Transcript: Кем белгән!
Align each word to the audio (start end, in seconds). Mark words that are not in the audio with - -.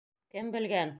Кем 0.35 0.51
белгән! 0.57 0.89